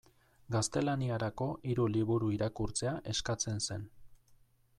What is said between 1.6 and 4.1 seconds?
hiru liburu irakurtzea eskatzen zen.